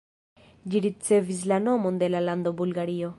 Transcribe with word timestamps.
Ĝi 0.73 0.81
ricevis 0.85 1.43
la 1.53 1.59
nomon 1.69 2.03
de 2.05 2.13
la 2.15 2.23
lando 2.29 2.59
Bulgario. 2.63 3.09